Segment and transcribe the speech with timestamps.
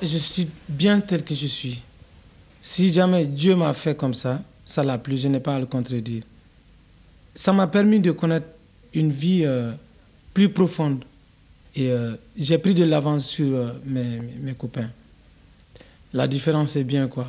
[0.00, 1.82] Je suis bien tel que je suis.
[2.62, 5.66] Si jamais Dieu m'a fait comme ça, ça l'a plu, je n'ai pas à le
[5.66, 6.22] contredire.
[7.34, 8.46] Ça m'a permis de connaître
[8.94, 9.72] une vie euh,
[10.34, 11.02] plus profonde.
[11.74, 14.88] Et euh, j'ai pris de l'avance sur euh, mes, copains.
[16.12, 17.26] La différence est bien quoi.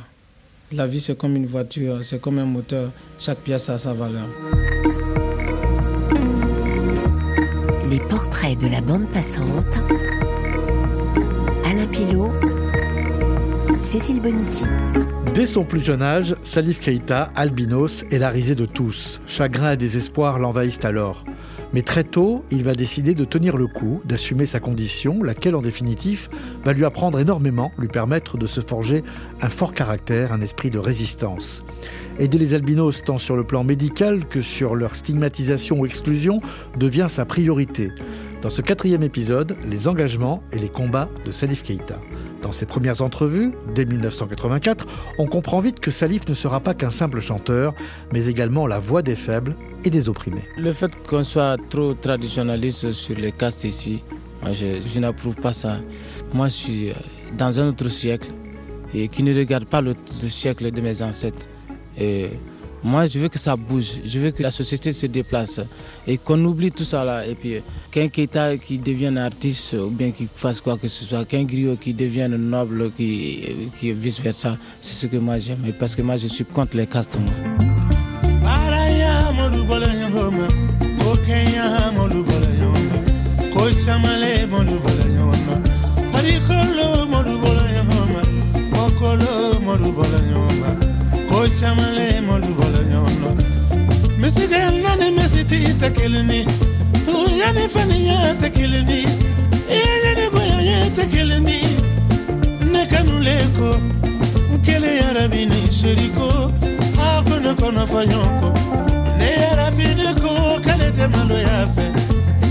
[0.70, 2.92] La vie c'est comme une voiture, c'est comme un moteur.
[3.18, 4.28] Chaque pièce a sa valeur.
[7.90, 9.74] Les portraits de la bande passante.
[11.64, 12.49] Alain Pilot.
[13.90, 14.66] Cécile Bonissi.
[15.34, 19.20] Dès son plus jeune âge, Salif Keïta, albinos, est la risée de tous.
[19.26, 21.24] Chagrin et désespoir l'envahissent alors.
[21.72, 25.60] Mais très tôt, il va décider de tenir le coup, d'assumer sa condition, laquelle en
[25.60, 26.28] définitive
[26.64, 29.02] va lui apprendre énormément, lui permettre de se forger
[29.42, 31.64] un fort caractère, un esprit de résistance.
[32.20, 36.40] Aider les albinos tant sur le plan médical que sur leur stigmatisation ou exclusion
[36.78, 37.90] devient sa priorité.
[38.42, 42.00] Dans ce quatrième épisode, les engagements et les combats de Salif Keïta.
[42.40, 44.86] Dans ses premières entrevues, dès 1984,
[45.18, 47.74] on comprend vite que Salif ne sera pas qu'un simple chanteur,
[48.14, 50.48] mais également la voix des faibles et des opprimés.
[50.56, 54.02] Le fait qu'on soit trop traditionnaliste sur les castes ici,
[54.50, 55.76] je, n'approuve pas ça.
[56.32, 56.94] Moi je suis euh,
[57.36, 58.30] dans un autre siècle
[58.94, 61.46] et qui ne regarde pas le, le siècle de mes ancêtres.
[62.82, 64.00] Moi, je veux que ça bouge.
[64.04, 65.60] Je veux que la société se déplace
[66.06, 67.26] et qu'on oublie tout ça là.
[67.26, 71.24] Et puis, qu'un Keita qui devienne artiste ou bien qui fasse quoi que ce soit,
[71.24, 75.72] qu'un griot qui devienne noble, qui, qui vice versa, c'est ce que moi j'aime.
[75.78, 77.18] Parce que moi, je suis contre les castes.
[94.20, 96.46] misigellani misiti tekilini.
[97.06, 99.00] Tuyani faniya tekilini.
[99.76, 101.60] Iyayani goyaye tekilini.
[102.72, 103.70] Ne kanuleko
[104.54, 106.52] nkele yarabini seriko
[107.08, 108.48] akone kono fayonko
[109.18, 111.36] ne yarabiniko kalete malo.
[111.74, 111.86] fe.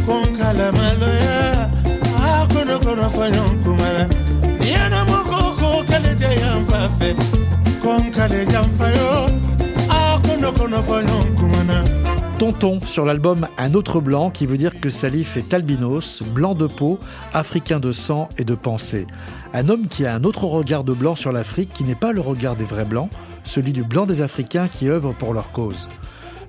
[0.06, 1.69] Konkala maloya
[2.34, 4.09] akone kono fayonkumala
[4.59, 7.13] niyana mokoko kalete yanfa fe
[7.81, 9.30] konkale janfayo
[12.40, 16.66] Tonton sur l'album Un autre blanc qui veut dire que Salif est albinos, blanc de
[16.66, 17.00] peau,
[17.34, 19.06] africain de sang et de pensée.
[19.54, 22.22] Un homme qui a un autre regard de blanc sur l'Afrique qui n'est pas le
[22.22, 23.12] regard des vrais blancs,
[23.44, 25.88] celui du blanc des Africains qui œuvrent pour leur cause.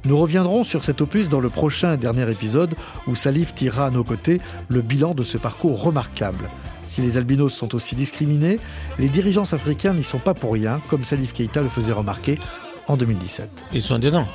[0.07, 2.75] Nous reviendrons sur cet opus dans le prochain et dernier épisode
[3.07, 6.49] où Salif tirera à nos côtés le bilan de ce parcours remarquable.
[6.87, 8.61] Si les albinos sont aussi discriminés,
[8.99, 12.39] les dirigeants africains n'y sont pas pour rien, comme Salif Keïta le faisait remarquer
[12.91, 13.49] en 2017.
[13.73, 14.27] Ils sont dedans.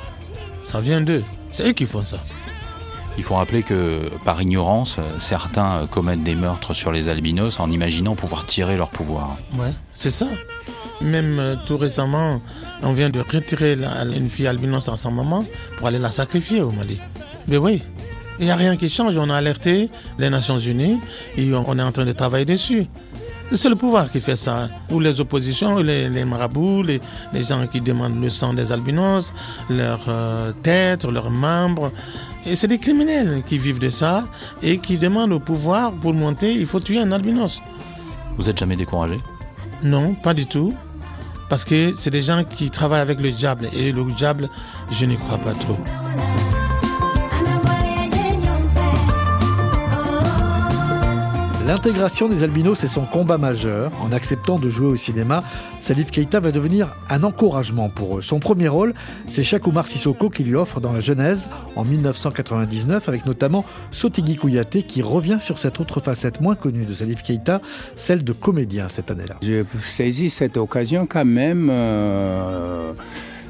[0.64, 1.22] Ça vient d'eux.
[1.50, 2.18] C'est eux qui font ça.
[3.18, 8.14] Il faut rappeler que par ignorance, certains commettent des meurtres sur les albinos en imaginant
[8.14, 9.36] pouvoir tirer leur pouvoir.
[9.58, 10.26] Ouais, c'est ça.
[11.00, 12.40] Même euh, tout récemment,
[12.82, 15.44] on vient de retirer la, une fille albinos à sa maman
[15.78, 16.98] pour aller la sacrifier au Mali.
[17.48, 17.82] Mais oui,
[18.38, 19.16] il n'y a rien qui change.
[19.16, 20.98] On a alerté les Nations Unies
[21.36, 22.86] et on est en train de travailler dessus.
[23.52, 24.68] C'est le pouvoir qui fait ça.
[24.90, 27.00] Ou les oppositions, les, les marabouts, les,
[27.32, 29.32] les, gens qui demandent le sang des albinos,
[29.70, 31.92] leurs euh, têtes, leurs membres.
[32.44, 34.24] Et c'est des criminels qui vivent de ça
[34.62, 37.60] et qui demandent au pouvoir pour monter, il faut tuer un albinos.
[38.36, 39.18] Vous êtes jamais découragé?
[39.82, 40.74] Non, pas du tout.
[41.48, 43.68] Parce que c'est des gens qui travaillent avec le diable.
[43.74, 44.48] Et le diable,
[44.90, 45.78] je n'y crois pas trop.
[51.66, 53.90] L'intégration des albinos est son combat majeur.
[54.00, 55.42] En acceptant de jouer au cinéma,
[55.80, 58.22] Salif Keïta va devenir un encouragement pour eux.
[58.22, 58.94] Son premier rôle,
[59.26, 64.84] c'est Chakoumar Sissoko qui lui offre dans la Genèse en 1999, avec notamment Sotigui Kouyaté
[64.84, 67.60] qui revient sur cette autre facette moins connue de Salif Keïta,
[67.96, 69.34] celle de comédien cette année-là.
[69.42, 71.68] Je saisis cette occasion quand même.
[71.72, 72.92] Euh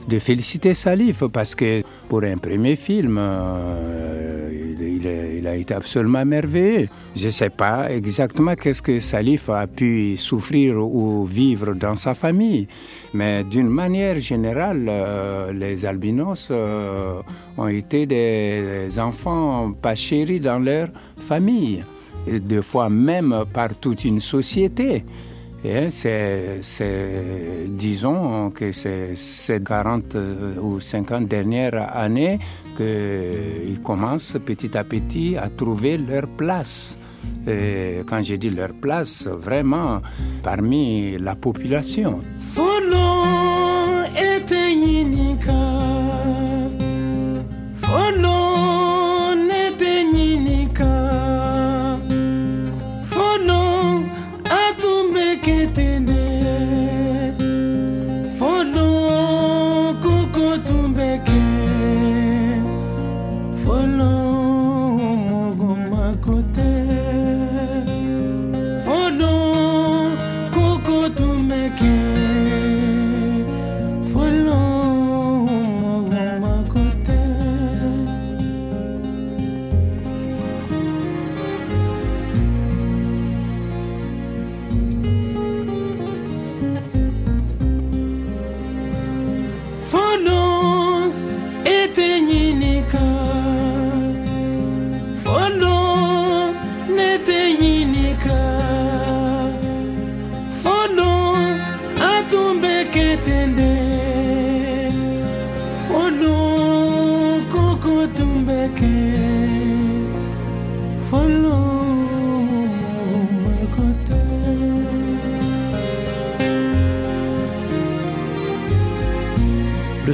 [0.09, 6.89] de féliciter Salif parce que pour un premier film, euh, il, a été absolument merveilleux.
[7.15, 12.15] Je ne sais pas exactement qu'est-ce que Salif a pu souffrir ou vivre dans sa
[12.15, 12.69] famille,
[13.15, 17.21] mais d'une manière générale, euh, les albinos euh,
[17.57, 21.85] ont été des, des enfants pas chéris dans leur famille,
[22.27, 25.05] et des fois même par toute une société.
[25.91, 26.61] C'est,
[27.69, 30.17] disons que c'est ces 40
[30.63, 32.39] ou 50 dernières années
[32.77, 36.99] qu'ils commencent petit à petit à trouver leur place.
[38.07, 40.01] Quand je dis leur place, vraiment
[40.43, 42.21] parmi la population.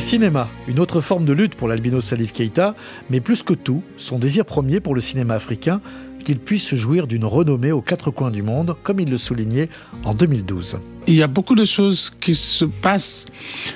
[0.02, 2.74] Cinéma, une autre forme de lutte pour l'albino Salif Keita,
[3.08, 5.80] mais plus que tout, son désir premier pour le cinéma africain,
[6.24, 9.68] qu'il puisse jouir d'une renommée aux quatre coins du monde, comme il le soulignait
[10.04, 10.78] en 2012.
[11.06, 13.26] Il y a beaucoup de choses qui se passent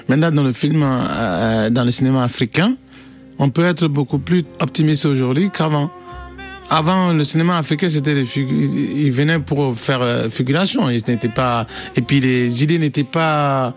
[0.09, 2.75] maintenant dans le film, euh, dans le cinéma africain.
[3.39, 5.91] On peut être beaucoup plus optimiste aujourd'hui qu'avant.
[6.69, 10.91] Avant, le cinéma africain, c'était des ils venaient pour faire euh, figuration.
[10.91, 13.77] Ils n'étaient pas, et puis les idées n'étaient pas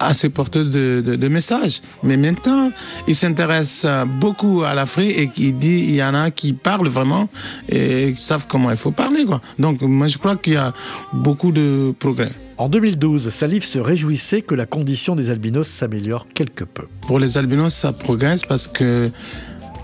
[0.00, 1.82] assez porteuse de, de, de messages.
[2.02, 2.72] Mais maintenant,
[3.06, 3.86] il s'intéresse
[4.20, 7.28] beaucoup à l'Afrique et qui dit, il y en a qui parlent vraiment
[7.68, 9.40] et qui savent comment il faut parler, quoi.
[9.58, 10.72] Donc, moi, je crois qu'il y a
[11.12, 12.32] beaucoup de progrès.
[12.58, 16.84] En 2012, Salif se réjouissait que la condition des albinos s'améliore quelque peu.
[17.00, 19.10] Pour les albinos, ça progresse parce que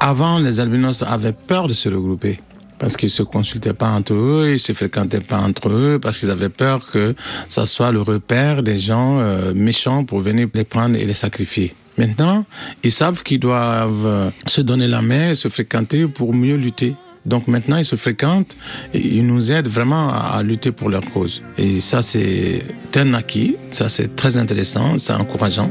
[0.00, 2.38] avant, les albinos avaient peur de se regrouper
[2.78, 6.30] parce qu'ils se consultaient pas entre eux, ils se fréquentaient pas entre eux, parce qu'ils
[6.30, 7.14] avaient peur que
[7.48, 11.74] ça soit le repère des gens euh, méchants pour venir les prendre et les sacrifier.
[11.98, 12.44] Maintenant,
[12.82, 16.94] ils savent qu'ils doivent euh, se donner la main, se fréquenter pour mieux lutter.
[17.24, 18.56] Donc maintenant, ils se fréquentent
[18.94, 21.42] et ils nous aident vraiment à, lutter pour leur cause.
[21.58, 22.62] Et ça, c'est
[22.94, 25.70] un acquis, ça c'est très intéressant, c'est encourageant.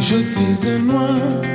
[0.00, 1.51] Je suis un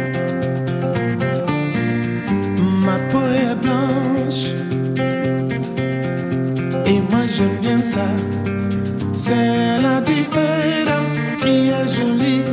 [9.16, 12.44] C'est la différence qui est jolie.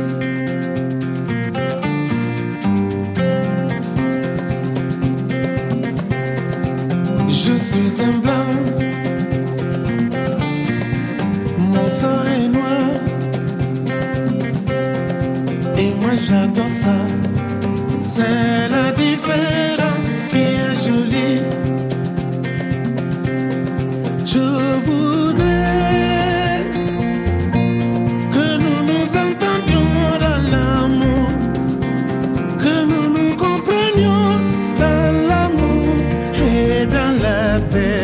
[7.27, 8.49] Je suis un blanc.
[11.57, 12.91] Mon sang est noir.
[15.77, 16.95] Et moi j'adore ça.
[18.01, 19.74] C'est la différence
[37.05, 37.94] et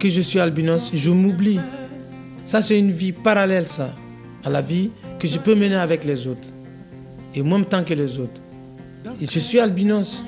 [0.00, 1.60] que je suis albinos, je m'oublie.
[2.44, 3.94] Ça, c'est une vie parallèle, ça,
[4.42, 6.48] à la vie que je peux mener avec les autres.
[7.34, 8.40] Et même temps que les autres.
[9.20, 10.24] Je suis albinos.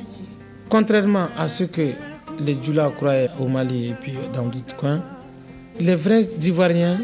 [0.69, 1.93] Contrairement à ce que
[2.41, 5.03] les Djoula croyaient au Mali et puis dans d'autres coins,
[5.81, 7.01] les vrais Ivoiriens,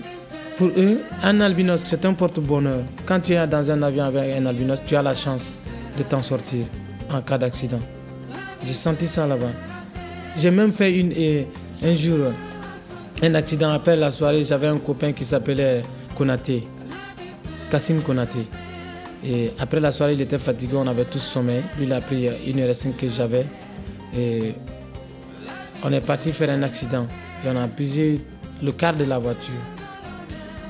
[0.57, 2.81] pour eux, un albinos, c'est un porte-bonheur.
[3.07, 5.53] Quand tu es dans un avion avec un albinos, tu as la chance
[5.97, 6.65] de t'en sortir
[7.11, 7.81] en cas d'accident.
[8.67, 9.53] J'ai senti ça là-bas.
[10.37, 11.47] J'ai même fait une, et
[11.83, 12.19] un jour
[13.23, 14.45] un accident après la soirée.
[14.45, 15.83] J'avais un copain qui s'appelait
[16.17, 16.65] Konaté,
[17.71, 18.41] Kassim Konaté.
[19.27, 21.63] Et après la soirée, il était fatigué, on avait tous sommeil.
[21.77, 23.47] Lui, il a pris une heure cinq que j'avais.
[24.17, 24.55] Et
[25.85, 27.07] on est parti faire un accident.
[27.45, 28.21] Et on a brisé
[28.63, 29.55] le quart de la voiture.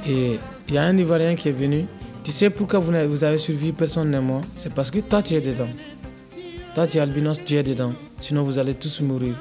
[0.07, 0.39] Et
[0.69, 1.87] il y a un Ivoirien qui est venu.
[2.25, 4.43] Tu sais pourquoi vous avez, survécu, personne n'est mort?
[4.55, 5.69] C'est parce que toi, tu es dedans.
[6.75, 7.93] Toi, tu es albinos, tu es dedans.
[8.21, 9.35] Sinon, vous allez tous mourir.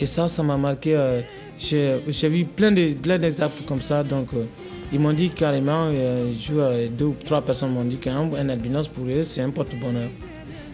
[0.00, 0.94] Et ça, ça m'a marqué.
[0.96, 1.20] euh,
[1.58, 4.02] J'ai vu plein de- plein d'exemples comme ça.
[4.04, 4.44] Donc, euh,
[4.90, 9.04] Ils m'ont dit carrément, euh, euh, deux ou trois personnes m'ont dit qu'un albinos pour
[9.04, 10.08] eux, c'est un porte-bonheur.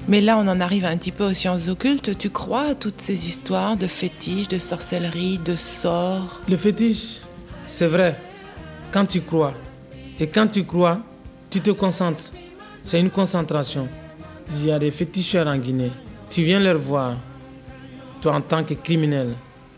[0.06, 2.16] Mais là, on en arrive un petit peu aux sciences occultes.
[2.16, 6.40] Tu crois à toutes ces histoires de fétiches, de sorcellerie, de sorts?
[6.48, 7.22] Le fétiche,
[7.66, 8.16] c'est vrai,
[8.92, 9.54] quand tu crois.
[10.20, 11.00] Et quand tu crois,
[11.50, 12.30] tu te concentres.
[12.84, 13.88] C'est une concentration.
[14.58, 15.90] Il y a des féticheurs en Guinée.
[16.30, 17.16] Tu viens leur voir,
[18.20, 19.30] toi en tant que criminel,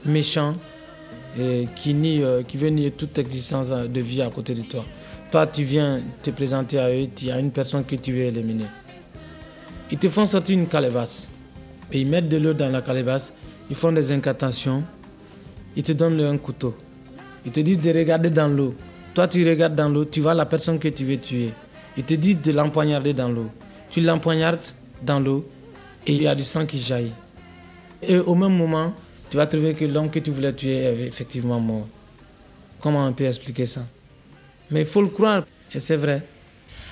[0.05, 0.53] méchant,
[1.75, 4.85] qui, nie, euh, qui veut nier toute existence de vie à côté de toi.
[5.31, 8.23] Toi, tu viens te présenter à eux, il y a une personne que tu veux
[8.23, 8.67] éliminer.
[9.91, 11.31] Ils te font sortir une calebasse.
[11.93, 13.33] Et ils mettent de l'eau dans la calebasse.
[13.71, 14.83] Ils font des incantations.
[15.77, 16.77] Ils te donnent un couteau.
[17.45, 18.75] Ils te disent de regarder dans l'eau.
[19.15, 21.51] Toi, tu regardes dans l'eau, tu vois la personne que tu veux tuer.
[21.97, 23.47] Ils te disent de l'empoignarder dans l'eau.
[23.91, 24.61] Tu l'empoignardes
[25.03, 25.47] dans l'eau
[26.07, 27.13] et il y a du sang qui jaillit.
[28.03, 28.93] Et au même moment,
[29.31, 31.87] tu vas trouver que l'homme que tu voulais tuer est effectivement mort.
[32.81, 33.85] Comment on peut expliquer ça?
[34.71, 36.23] Mais il faut le croire, et c'est vrai.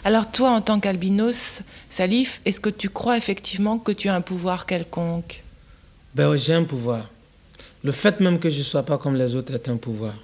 [0.05, 4.21] Alors toi, en tant qu'albinos, Salif, est-ce que tu crois effectivement que tu as un
[4.21, 5.43] pouvoir quelconque?
[6.15, 7.11] Ben oui, j'ai un pouvoir.
[7.83, 10.15] Le fait même que je ne sois pas comme les autres est un pouvoir.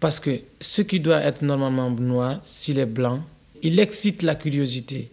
[0.00, 3.22] Parce que ce qui doit être normalement noir, s'il est blanc,
[3.62, 5.10] il excite la curiosité.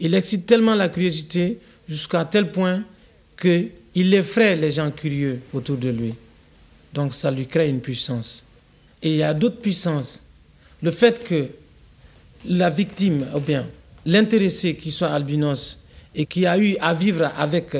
[0.00, 1.58] Il excite tellement la curiosité
[1.88, 2.82] jusqu'à tel point
[3.92, 6.14] qu'il effraie les gens curieux autour de lui.
[6.92, 8.44] Donc ça lui crée une puissance.
[9.02, 10.22] Et il y a d'autres puissances.
[10.82, 11.48] Le fait que
[12.46, 13.66] la victime, ou bien
[14.04, 15.78] l'intéressé qui soit albinos
[16.14, 17.76] et qui a eu à vivre avec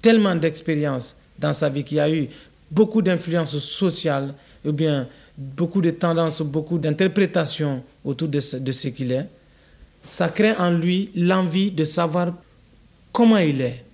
[0.00, 2.28] tellement d'expérience dans sa vie, qui a eu
[2.70, 4.34] beaucoup d'influence sociale,
[4.64, 9.26] ou bien beaucoup de tendances, beaucoup d'interprétations autour de ce, de ce qu'il est,
[10.02, 12.32] ça crée en lui l'envie de savoir
[13.12, 13.84] comment il est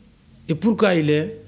[0.49, 1.41] et pourquoi il est,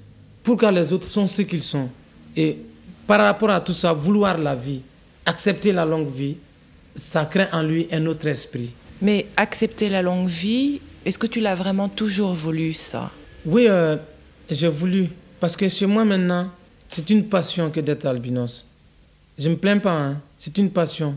[0.45, 1.89] pourquoi les autres sont ce qu'ils sont.
[2.37, 2.59] Et
[3.07, 4.81] par rapport à tout ça, vouloir la vie,
[5.25, 6.37] accepter la longue vie,
[6.95, 8.69] ça crée en lui un autre esprit.
[9.01, 13.11] Mais accepter la longue vie, est-ce que tu l'as vraiment toujours voulu, ça?
[13.45, 13.97] Oui, euh,
[14.49, 15.09] j'ai voulu.
[15.39, 16.49] Parce que chez moi maintenant,
[16.87, 18.65] c'est une passion que d'être albinos.
[19.37, 20.21] Je ne me plains pas, hein.
[20.37, 21.15] c'est une passion.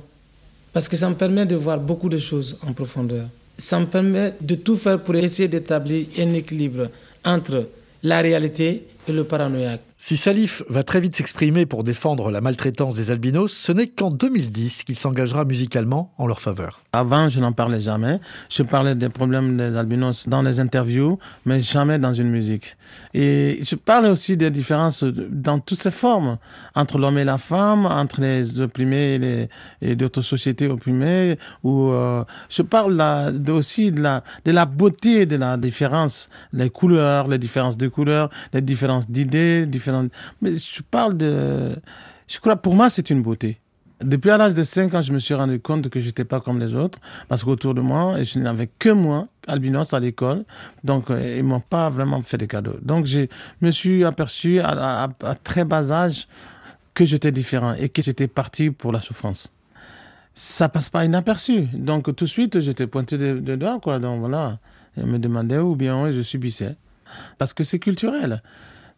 [0.73, 3.26] Parce que ça me permet de voir beaucoup de choses en profondeur.
[3.58, 6.88] Ça me permet de tout faire pour essayer d'établir un équilibre
[7.25, 7.68] entre
[8.02, 9.88] la réalité et le paranoïaque.
[10.00, 14.12] Si Salif va très vite s'exprimer pour défendre la maltraitance des albinos, ce n'est qu'en
[14.12, 16.83] 2010 qu'il s'engagera musicalement en leur faveur.
[16.93, 18.21] Avant, je n'en parlais jamais.
[18.49, 22.76] Je parlais des problèmes des albinos dans les interviews, mais jamais dans une musique.
[23.12, 26.38] Et je parlais aussi des différences dans toutes ces formes,
[26.76, 29.49] entre l'homme et la femme, entre les opprimés
[29.83, 31.37] et, d'autres sociétés opprimées.
[31.64, 33.02] Ou euh, je parle
[33.49, 38.31] aussi de la, de la beauté de la différence, les couleurs, les différences de couleurs,
[38.52, 39.67] les différences d'idées,
[40.40, 41.71] mais je parle de.
[42.26, 43.59] Je crois, pour moi, c'est une beauté.
[44.00, 46.73] Depuis l'âge de 5 ans, je me suis rendu compte que j'étais pas comme les
[46.75, 50.45] autres, parce qu'autour de moi, je n'avais que moi, albinos à l'école,
[50.85, 52.76] donc euh, ils m'ont pas vraiment fait de cadeaux.
[52.80, 53.26] Donc je
[53.61, 55.09] me suis aperçu à,
[55.42, 56.28] très bas âge
[56.95, 59.52] que j'étais différent et que j'étais parti pour la souffrance.
[60.33, 61.66] Ça passe pas inaperçu.
[61.73, 63.99] Donc tout de suite, j'étais pointé de, doigts, quoi.
[63.99, 64.61] Donc voilà,
[64.97, 66.76] ils me demandaient ou bien je subissais.
[67.37, 68.42] Parce que c'est culturel.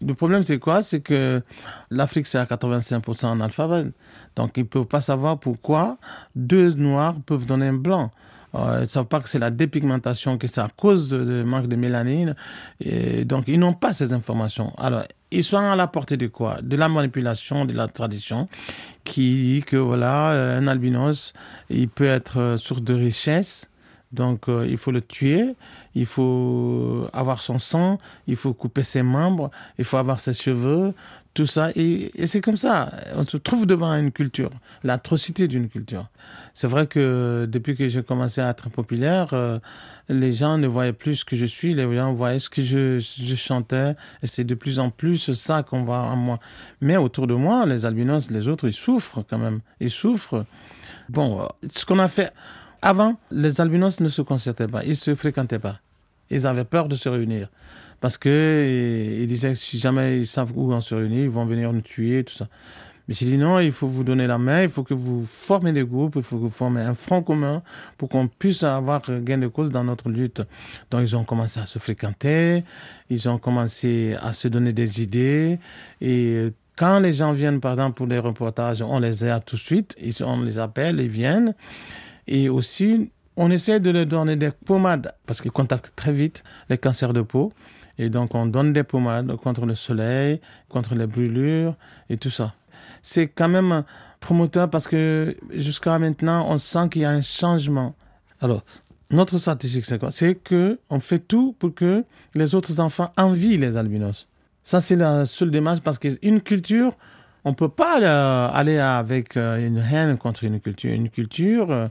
[0.07, 0.83] Le problème, c'est quoi?
[0.83, 1.43] C'est que
[1.91, 3.87] l'Afrique, c'est à 85% en alphabet.
[4.35, 5.99] Donc, ils ne peuvent pas savoir pourquoi
[6.35, 8.11] deux noirs peuvent donner un blanc.
[8.55, 11.69] Euh, ils ne savent pas que c'est la dépigmentation, que c'est à cause de, manque
[11.69, 12.35] de mélanine.
[12.81, 14.73] Et donc, ils n'ont pas ces informations.
[14.79, 16.59] Alors, ils sont à la portée de quoi?
[16.63, 18.49] De la manipulation, de la tradition,
[19.05, 21.35] qui dit que voilà, euh, un albinos,
[21.69, 23.69] il peut être euh, source de richesse,
[24.13, 25.55] donc euh, il faut le tuer,
[25.95, 30.95] il faut avoir son sang, il faut couper ses membres, il faut avoir ses cheveux,
[31.33, 31.71] tout ça.
[31.77, 32.91] Et, c'est comme ça.
[33.15, 34.51] On se trouve devant une culture,
[34.83, 36.09] l'atrocité d'une culture.
[36.55, 39.61] C'est vrai que depuis que j'ai commencé à être populaire, euh,
[40.09, 42.99] les gens ne voyaient plus ce que je suis, les gens voyaient ce que je,
[42.99, 43.95] je chantais.
[44.25, 46.41] Et c'est de plus en plus ça qu'on voit en moi.
[46.81, 49.61] Mais autour de moi, les albinos, les autres, ils souffrent quand même.
[49.79, 50.45] Ils souffrent.
[51.09, 52.33] Bon, ce qu'on a fait
[52.83, 55.79] avant, les albinos ne se concertaient pas, ils se fréquentaient pas.
[56.31, 57.49] Ils avaient peur de se réunir.
[58.01, 61.73] Parce que ils disaient si jamais ils savent où on se réunit, ils vont venir
[61.73, 62.49] nous tuer, tout ça.
[63.07, 65.73] Mais j'ai dit non, il faut vous donner la main, il faut que vous formez
[65.73, 67.63] des groupes, il faut que vous formez un front commun
[67.99, 70.43] pour qu'on puisse avoir gain de cause dans notre lutte.
[70.91, 72.65] Donc ils ont commencé à se fréquenter,
[73.11, 75.59] ils ont commencé à se donner des idées
[76.01, 79.61] et quand les gens viennent par exemple pour des reportages, on les aide tout de
[79.61, 81.55] suite, on les appelle, ils viennent.
[82.31, 86.79] Et aussi, on essaie de leur donner des pommades parce qu'ils contactent très vite les
[86.79, 87.53] cancers de peau.
[87.99, 91.75] Et donc, on donne des pommades contre le soleil, contre les brûlures
[92.09, 92.55] et tout ça.
[93.03, 93.85] C'est quand même
[94.21, 97.95] promoteur parce que jusqu'à maintenant, on sent qu'il y a un changement.
[98.41, 98.63] Alors,
[99.11, 100.13] notre stratégie, c'est quoi?
[100.13, 104.29] C'est que on fait tout pour que les autres enfants envient les albinos.
[104.63, 106.93] Ça, c'est la seule démarche parce qu'une culture,
[107.45, 110.93] on peut pas euh, aller avec euh, une haine contre une culture.
[110.93, 111.89] Une culture, euh,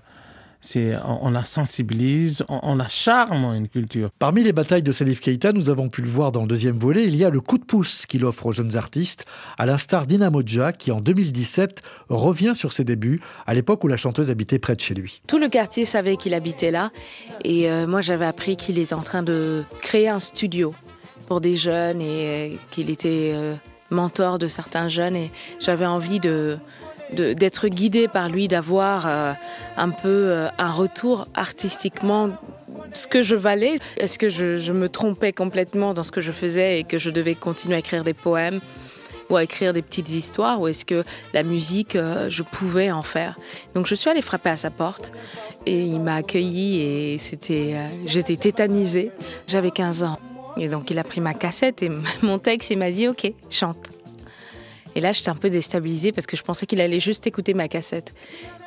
[0.62, 4.10] c'est on, la sensibilise, on, la charme une culture.
[4.20, 7.06] Parmi les batailles de Salif Keita, nous avons pu le voir dans le deuxième volet,
[7.06, 9.26] il y a le coup de pouce qu'il offre aux jeunes artistes,
[9.58, 14.30] à l'instar d'Inamodja qui en 2017 revient sur ses débuts à l'époque où la chanteuse
[14.30, 15.22] habitait près de chez lui.
[15.28, 16.92] Tout le quartier savait qu'il habitait là
[17.44, 20.74] et moi j'avais appris qu'il est en train de créer un studio
[21.28, 23.34] pour des jeunes et qu'il était
[23.90, 26.58] mentor de certains jeunes et j'avais envie de
[27.14, 29.34] d'être guidé par lui, d'avoir euh,
[29.78, 32.30] un peu euh, un retour artistiquement
[32.94, 33.76] ce que je valais.
[33.98, 37.36] Est-ce que je, me trompais complètement dans ce que je faisais et que je devais
[37.36, 38.60] continuer à écrire des poèmes
[39.30, 43.04] ou à écrire des petites histoires ou est-ce que la musique, euh, je pouvais en
[43.04, 43.38] faire?
[43.76, 45.12] Donc je suis allée frapper à sa porte
[45.66, 47.76] et il m'a accueilli et c'était,
[48.06, 49.12] j'étais tétanisée.
[49.48, 50.20] J'avais 15 ans.
[50.58, 51.90] Et donc il a pris ma cassette et
[52.22, 53.99] mon texte et m'a dit ok, chante.
[55.00, 57.70] Et là, j'étais un peu déstabilisée parce que je pensais qu'il allait juste écouter ma
[57.70, 58.14] cassette.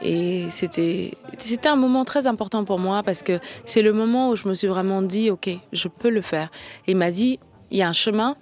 [0.00, 4.36] Et c'était, c'était un moment très important pour moi parce que c'est le moment où
[4.36, 6.50] je me suis vraiment dit, OK, je peux le faire.
[6.86, 7.38] Et il m'a dit,
[7.70, 8.36] il y a un chemin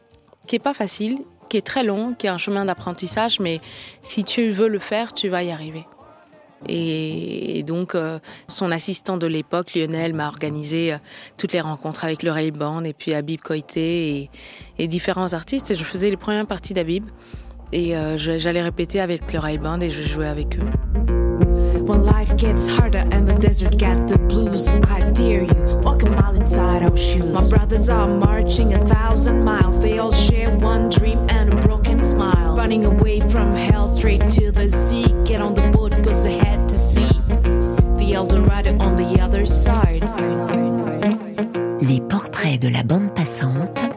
[0.46, 1.18] qui est pas facile,
[1.48, 3.58] qui est très long, qui est un chemin d'apprentissage, mais
[4.04, 5.84] si tu veux le faire, tu vas y arriver.
[6.68, 10.98] Et, donc, euh, son assistant de l'époque, Lionel, m'a organisé euh,
[11.36, 14.30] toutes les rencontres avec le Ray Band et puis Habib Koité et,
[14.78, 15.72] et différents artistes.
[15.72, 17.06] Et je faisais les premières parties d'Habib.
[17.72, 20.64] Et euh, j'allais répéter avec le Ray Band et je jouais avec eux.
[21.86, 26.10] When life gets harder and the desert got the blues, I dare you, walk a
[26.10, 27.32] mile inside our shoes.
[27.32, 29.80] My brothers are marching a thousand miles.
[29.80, 32.54] They all share one dream and a broken smile.
[32.56, 35.06] Running away from hell straight to the sea.
[35.24, 37.10] Get on the boat, cause they had to see
[37.98, 40.02] the Eldorado on the other side.
[41.80, 43.89] Les portraits de la bande passante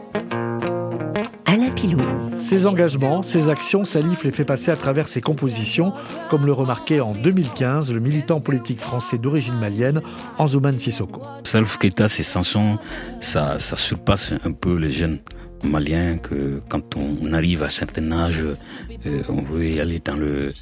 [2.44, 5.94] ses engagements, ses actions, Salif les fait passer à travers ses compositions,
[6.28, 10.02] comme le remarquait en 2015 le militant politique français d'origine malienne,
[10.36, 11.22] Anzouman Sissoko.
[11.44, 12.78] Salif Keita, ses chansons,
[13.20, 15.20] ça, surpasse un peu les jeunes
[15.62, 20.52] maliens que quand on arrive à un certain âge, euh, on veut aller euh,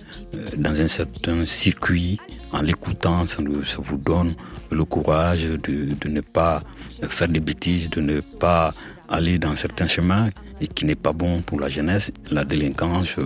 [0.57, 2.21] dans un certain circuit.
[2.53, 4.35] En l'écoutant, ça, ça vous donne
[4.71, 5.59] le courage de,
[6.01, 6.63] de ne pas
[7.03, 8.73] faire des bêtises, de ne pas
[9.09, 10.31] aller dans certains chemins
[10.63, 13.17] et qui n'est pas bon pour la jeunesse, la délinquance,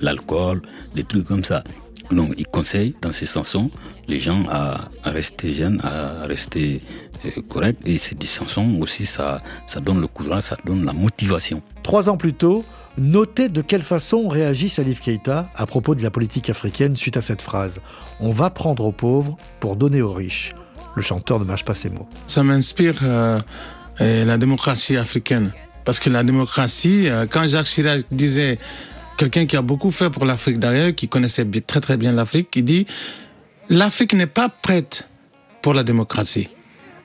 [0.00, 0.62] l'alcool,
[0.94, 1.64] des trucs comme ça.
[2.10, 3.70] Donc il conseille dans ses chansons
[4.06, 6.82] les gens à, rester jeunes, à rester
[7.24, 7.78] euh, corrects.
[7.86, 11.62] Et ces chansons aussi, ça, ça donne le courage, ça donne la motivation.
[11.82, 12.64] Trois ans plus tôt,
[12.98, 17.22] notez de quelle façon réagit Salif Keita à propos de la politique africaine suite à
[17.22, 17.80] cette phrase.
[18.20, 20.54] On va prendre aux pauvres pour donner aux riches.
[20.96, 22.06] Le chanteur ne mâche pas ses mots.
[22.26, 23.40] Ça m'inspire euh,
[23.98, 25.50] la démocratie africaine.
[25.84, 28.58] Parce que la démocratie, euh, quand Jacques Chirac disait,
[29.16, 32.64] quelqu'un qui a beaucoup fait pour l'Afrique d'ailleurs, qui connaissait très très bien l'Afrique, il
[32.64, 32.86] dit,
[33.68, 35.08] l'Afrique n'est pas prête
[35.62, 36.48] pour la démocratie.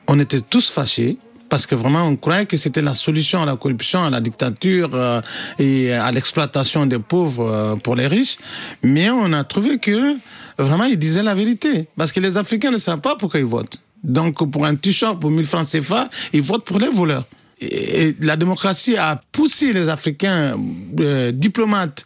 [0.08, 1.18] On était tous fâchés
[1.50, 4.92] parce que vraiment on croyait que c'était la solution à la corruption, à la dictature
[4.94, 5.22] euh,
[5.58, 8.38] et à l'exploitation des pauvres euh, pour les riches.
[8.84, 10.16] Mais on a trouvé que
[10.58, 13.80] vraiment il disait la vérité parce que les Africains ne savent pas pourquoi ils votent.
[14.04, 17.26] Donc pour un t-shirt pour 1000 francs CFA, ils votent pour les voleurs
[17.60, 20.58] et la démocratie a poussé les Africains
[21.00, 22.06] euh, diplomates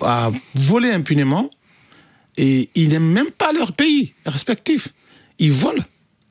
[0.00, 1.50] à voler impunément
[2.36, 4.88] et ils n'aiment même pas leur pays respectif.
[5.38, 5.82] Ils volent.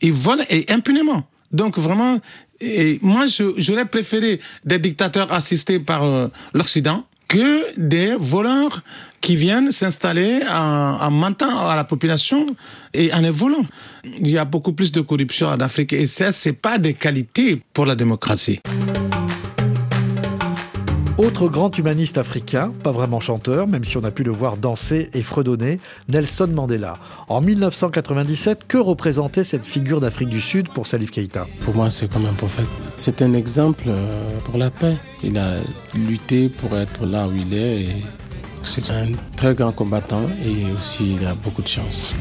[0.02, 1.28] Ils volent et impunément.
[1.52, 2.20] Donc vraiment,
[2.60, 3.26] et moi
[3.58, 8.82] j'aurais préféré des dictateurs assistés par euh, l'Occident que des voleurs
[9.22, 12.56] qui viennent s'installer en, mentant à la population
[12.94, 13.66] et en les volant.
[14.20, 17.60] Il y a beaucoup plus de corruption en Afrique et ça, c'est pas des qualités
[17.74, 18.60] pour la démocratie.
[21.18, 25.10] Autre grand humaniste africain, pas vraiment chanteur, même si on a pu le voir danser
[25.14, 26.92] et fredonner, Nelson Mandela.
[27.30, 31.48] En 1997, que représentait cette figure d'Afrique du Sud pour Salif Keïta?
[31.62, 32.68] Pour moi, c'est comme un prophète.
[32.98, 34.96] C'est un exemple euh, pour la paix.
[35.24, 35.54] Il a
[35.96, 37.96] lutté pour être là où il est et
[38.64, 42.14] c'est un très grand combattant et aussi il a beaucoup de chance.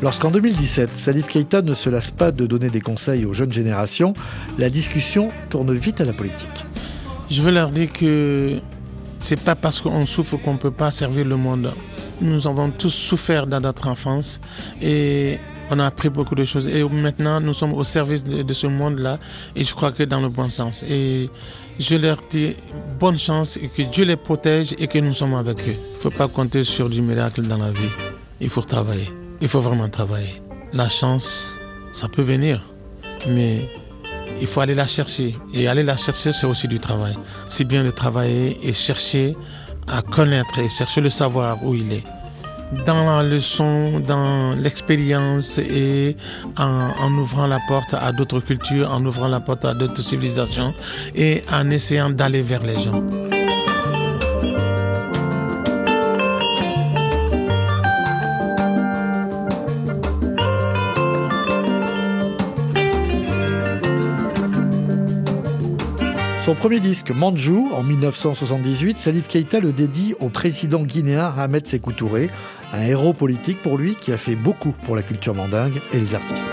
[0.00, 4.14] Lorsqu'en 2017, Salif Keita ne se lasse pas de donner des conseils aux jeunes générations,
[4.56, 6.64] la discussion tourne vite à la politique.
[7.30, 8.58] Je veux leur dire que
[9.20, 11.72] C'est pas parce qu'on souffre qu'on ne peut pas servir le monde.
[12.20, 14.40] Nous avons tous souffert dans notre enfance
[14.80, 15.38] et
[15.70, 16.68] on a appris beaucoup de choses.
[16.68, 19.18] Et maintenant, nous sommes au service de, ce monde-là
[19.54, 20.82] et je crois que dans le bon sens.
[20.88, 21.30] Et
[21.78, 22.56] je leur dis
[22.98, 25.74] bonne chance et que Dieu les protège et que nous sommes avec eux.
[25.74, 27.90] Il ne faut pas compter sur du miracle dans la vie.
[28.40, 29.10] Il faut travailler.
[29.40, 30.42] Il faut vraiment travailler.
[30.72, 31.46] La chance,
[31.92, 32.62] ça peut venir,
[33.28, 33.70] mais
[34.40, 35.34] il faut aller la chercher.
[35.54, 37.14] Et aller la chercher, c'est aussi du travail.
[37.48, 39.36] C'est bien de travailler et chercher
[39.86, 42.04] à connaître et chercher le savoir où il est.
[42.86, 46.16] Dans la leçon, dans l'expérience et
[46.58, 50.74] en, ouvrant la porte à d'autres cultures, en ouvrant la porte à d'autres civilisations
[51.14, 53.02] et en essayant d'aller vers les gens.
[66.48, 71.92] Son premier disque, Manjou, en 1978, Salif Keita le dédie au président guinéen Ahmed Sékou
[71.92, 72.30] Touré,
[72.72, 76.14] un héros politique pour lui qui a fait beaucoup pour la culture mandingue et les
[76.14, 76.48] artistes.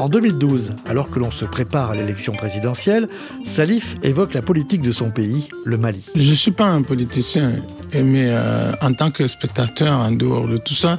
[0.00, 3.06] En 2012, alors que l'on se prépare à l'élection présidentielle,
[3.44, 6.06] Salif évoque la politique de son pays, le Mali.
[6.16, 7.52] Je ne suis pas un politicien,
[7.92, 10.96] mais euh, en tant que spectateur, en dehors de tout ça,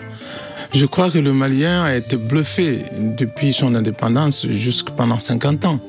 [0.72, 2.86] je crois que le Malien a été bluffé
[3.18, 5.80] depuis son indépendance jusqu'à pendant 50 ans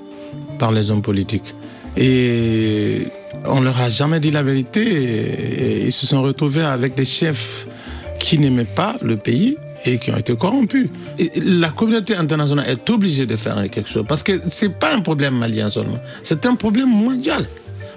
[0.59, 1.55] par les hommes politiques.
[1.99, 3.09] Et
[3.45, 7.67] on leur a jamais dit la vérité et ils se sont retrouvés avec des chefs
[8.19, 10.89] qui n'aimaient pas le pays et qui ont été corrompus.
[11.37, 15.37] La communauté internationale est obligée de faire quelque chose parce que c'est pas un problème
[15.37, 17.47] malien seulement, c'est un problème mondial.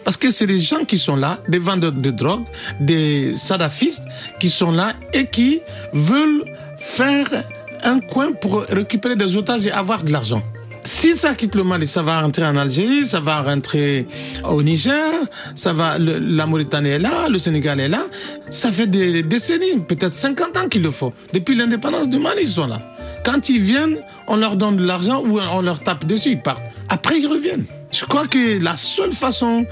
[0.04, 2.44] Parce que c'est des gens qui sont là, des vendeurs de drogue,
[2.80, 4.04] des sadafistes
[4.40, 5.62] qui sont là et qui
[5.94, 6.46] veulent
[6.78, 7.28] faire
[7.84, 10.44] un coin pour récupérer des otages et avoir de l'argent.
[10.86, 14.08] Si ça quitte le Mali, ça va rentrer en Algérie, ça va rentrer
[14.48, 15.12] au Niger,
[15.56, 18.04] ça va, la Mauritanie est là, le Sénégal est là.
[18.52, 21.12] Ça fait des décennies, peut-être 50 ans qu'il le faut.
[21.34, 22.80] Depuis l'indépendance du Mali, ils sont là.
[23.26, 26.62] Quand ils viennent, on leur donne de l'argent ou on leur tape dessus, ils partent.
[26.88, 27.66] Après, ils reviennent.
[27.92, 29.66] Je crois que la seule façon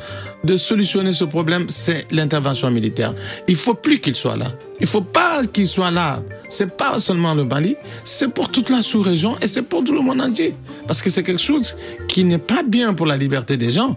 [0.44, 3.14] de solutionner ce problème, c'est l'intervention militaire.
[3.48, 4.48] Il faut plus qu'ils soient là.
[4.80, 6.22] Il faut pas qu'ils soient là.
[6.50, 10.02] C'est pas seulement le Mali, c'est pour toute la sous-région et c'est pour tout le
[10.02, 10.54] monde entier.
[10.88, 11.76] Parce que c'est quelque chose
[12.08, 13.96] qui n'est pas bien pour la liberté des gens.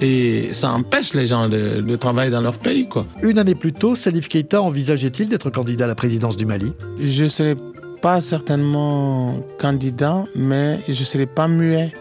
[0.00, 2.88] Et ça empêche les gens de, de travailler dans leur pays.
[2.88, 3.06] Quoi.
[3.22, 6.72] Une année plus tôt, Salif Keita envisageait-il d'être candidat à la présidence du Mali?
[7.00, 7.54] Je ne serai
[8.02, 11.92] pas certainement candidat, mais je ne serai pas muet.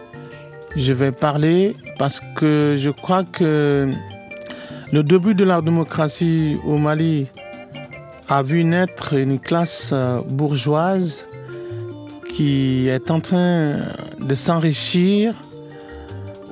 [0.75, 3.93] Je vais parler parce que je crois que
[4.91, 7.27] le début de la démocratie au Mali
[8.27, 11.25] a vu naître une classe euh, bourgeoise
[12.27, 13.81] qui est en train
[14.19, 15.36] de s'enrichir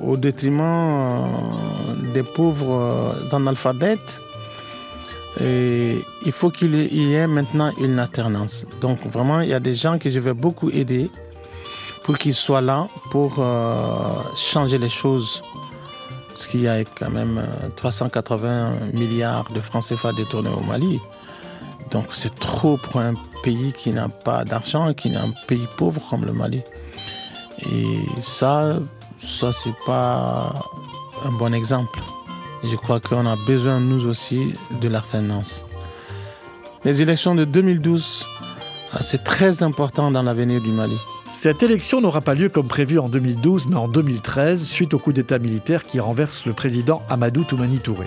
[0.00, 4.18] au détriment euh, des pauvres analphabètes.
[5.40, 8.66] Et il faut qu'il y ait maintenant une alternance.
[8.80, 11.10] Donc vraiment, il y a des gens que je vais beaucoup aider
[12.04, 15.42] pour qu'ils soient là pour euh, changer les choses.
[16.28, 17.42] Parce qu'il y a quand même
[17.76, 21.00] 380 euh, milliards de francs CFA détournés au Mali.
[21.90, 26.00] Donc c'est trop pour un pays qui n'a pas d'argent, qui est un pays pauvre
[26.08, 26.62] comme le Mali.
[27.70, 28.78] Et ça,
[29.18, 30.52] ça c'est pas
[31.24, 32.00] un bon exemple.
[32.64, 35.64] Je crois qu'on a besoin, nous aussi, de l'alternance.
[36.84, 38.24] Les élections de 2012,
[39.00, 40.96] c'est très important dans l'avenir du Mali.
[41.34, 45.14] Cette élection n'aura pas lieu comme prévu en 2012, mais en 2013, suite au coup
[45.14, 48.06] d'État militaire qui renverse le président Amadou Toumani Touré.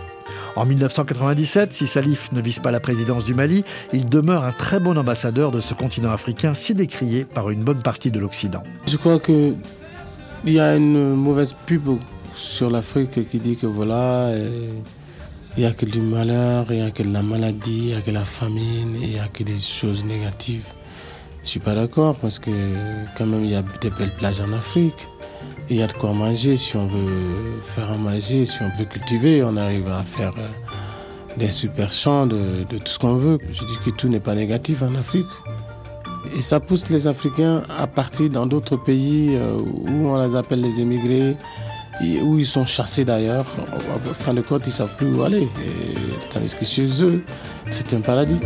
[0.56, 4.80] En 1997, si Salif ne vise pas la présidence du Mali, il demeure un très
[4.80, 8.62] bon ambassadeur de ce continent africain si décrié par une bonne partie de l'Occident.
[8.86, 9.56] Je crois qu'il
[10.46, 11.98] y a une mauvaise pub
[12.36, 14.30] sur l'Afrique qui dit que voilà,
[15.58, 17.94] il n'y a que du malheur, il n'y a que de la maladie, il n'y
[17.96, 20.74] a que la famine, il n'y a que des choses négatives.
[21.46, 22.50] Je ne suis pas d'accord parce que
[23.16, 25.08] quand même il y a des belles plages en Afrique.
[25.70, 28.86] Il y a de quoi manger si on veut faire à manger, si on veut
[28.86, 33.38] cultiver, on arrive à faire euh, des super champs de, tout ce qu'on veut.
[33.52, 35.28] Je dis que tout n'est pas négatif en Afrique.
[36.36, 40.62] Et ça pousse les Africains à partir dans d'autres pays euh, où on les appelle
[40.62, 41.38] les émigrés,
[42.24, 43.46] où ils sont chassés d'ailleurs.
[43.96, 45.48] En fin de compte, ils ne savent plus où aller.
[46.32, 47.24] tandis que chez eux,
[47.70, 48.40] c'est un paradis.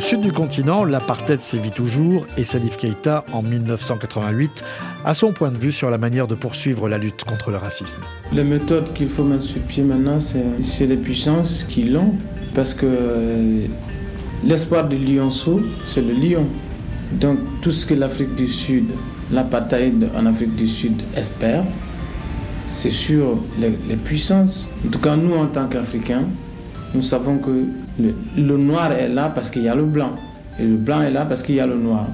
[0.00, 4.64] Au sud du continent, l'apartheid sévit toujours et Salif Keïta, en 1988,
[5.04, 8.00] a son point de vue sur la manière de poursuivre la lutte contre le racisme.
[8.32, 12.14] Les méthodes qu'il faut mettre sur pied maintenant, c'est les puissances qui l'ont.
[12.54, 13.66] Parce que euh,
[14.42, 16.46] l'espoir du lionceau, c'est le lion.
[17.12, 18.86] Donc tout ce que l'Afrique du Sud
[19.30, 21.62] l'apartheid en Afrique du Sud espère,
[22.66, 24.66] c'est sur les, puissances.
[24.86, 26.24] En tout cas, nous, en tant qu'Africains,
[26.94, 27.66] nous savons que
[27.98, 30.12] le, noir est là parce qu'il y a le blanc.
[30.58, 32.06] Et le blanc est là parce qu'il y a le noir.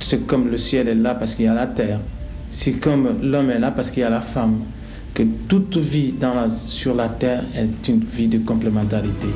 [0.00, 2.00] C'est comme le ciel est là parce qu'il y a la terre.
[2.48, 4.60] C'est comme l'homme est là parce qu'il y a la femme.
[5.14, 9.28] Que toute vie dans sur la terre est une vie de complémentarité.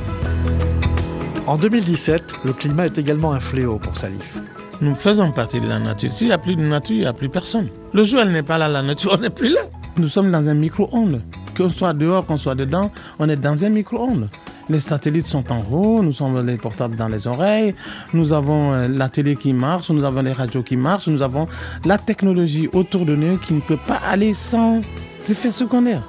[1.46, 4.38] En 2017, le climat est également un fléau pour Salif.
[4.80, 6.10] Nous faisons partie de la nature.
[6.10, 7.68] S'il n'y a plus de nature, il n'y a plus personne.
[7.92, 9.60] Le jour, elle n'est pas là, la nature, on n'est plus là.
[9.96, 11.20] Nous sommes dans un micro-ondes.
[11.56, 14.28] Qu'on soit dehors, qu'on soit dedans, on est dans un micro-ondes.
[14.68, 17.74] Les satellites sont en haut, nous avons les portables dans les oreilles,
[18.14, 21.48] nous avons euh, la télé qui marche, nous avons les radios qui marchent, nous avons
[21.84, 24.80] la technologie autour de nous qui ne peut pas aller sans
[25.28, 26.02] effets secondaires.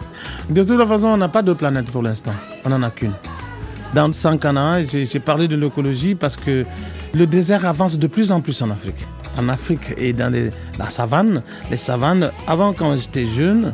[0.50, 3.14] De toute façon, on n'a pas de planète pour l'instant, on n'en a qu'une.
[3.94, 6.66] Dans Sankana, j'ai parlé de l'écologie parce que
[7.14, 9.06] le désert avance de plus en plus en Afrique.
[9.38, 10.32] En Afrique et dans
[10.80, 13.74] la savane, les savanes, avant quand j'étais jeune,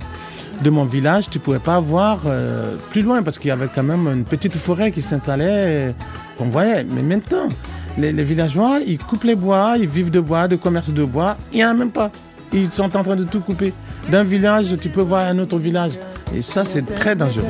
[0.62, 3.70] de mon village, tu ne pouvais pas voir euh, plus loin parce qu'il y avait
[3.74, 5.94] quand même une petite forêt qui s'installait,
[6.38, 6.84] qu'on voyait.
[6.84, 7.50] Mais maintenant,
[7.98, 11.38] les, villageois, ils coupent les bois, ils vivent de bois, de commerce de bois.
[11.54, 12.12] Il n'y en a même pas.
[12.54, 13.74] Ils sont en train de tout couper.
[14.10, 15.94] D'un village, tu peux voir un autre village.
[16.36, 17.46] Et ça, c'est très dangereux.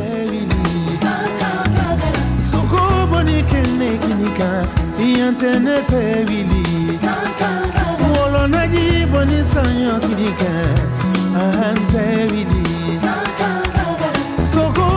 [13.00, 14.90] Soko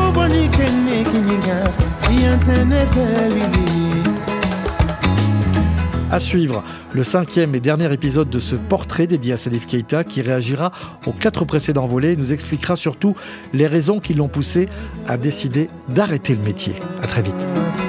[6.10, 6.62] À suivre,
[6.92, 10.70] le cinquième et dernier épisode de ce portrait dédié à Salif Keita qui réagira
[11.06, 13.14] aux quatre précédents volets et nous expliquera surtout
[13.54, 14.68] les raisons qui l'ont poussé
[15.06, 16.74] à décider d'arrêter le métier.
[17.02, 17.81] À très vite.